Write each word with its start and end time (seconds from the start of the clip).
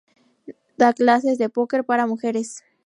Da 0.79 0.89
clases 0.99 1.37
de 1.41 1.47
póquer 1.55 1.81
para 1.89 2.07
mujeres. 2.13 2.49